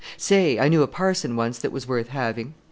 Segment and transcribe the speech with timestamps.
[0.17, 0.57] "Say!
[0.57, 2.55] I knew a parson once that was worth having.